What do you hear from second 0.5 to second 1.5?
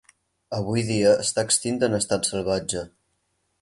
Avui dia està